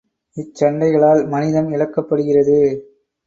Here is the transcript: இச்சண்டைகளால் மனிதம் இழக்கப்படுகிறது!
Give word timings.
இச்சண்டைகளால் 0.37 1.27
மனிதம் 1.27 1.69
இழக்கப்படுகிறது! 1.71 2.57